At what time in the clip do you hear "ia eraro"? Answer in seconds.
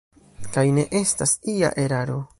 1.57-2.21